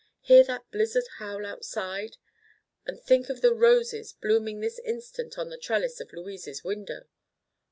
Hear 0.21 0.43
that 0.45 0.71
blizzard 0.71 1.03
howl 1.19 1.45
outside, 1.45 2.17
and 2.87 2.99
think 2.99 3.29
of 3.29 3.41
the 3.41 3.53
roses 3.53 4.13
blooming 4.13 4.59
this 4.59 4.79
instant 4.79 5.37
on 5.37 5.49
the 5.49 5.59
trellis 5.59 5.99
of 5.99 6.11
Louise's 6.11 6.63
window. 6.63 7.05